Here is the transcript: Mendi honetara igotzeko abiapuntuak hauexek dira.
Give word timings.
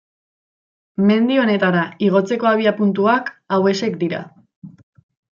Mendi 1.09 1.35
honetara 1.41 1.83
igotzeko 2.07 2.49
abiapuntuak 2.51 3.29
hauexek 3.59 3.99
dira. 4.05 4.23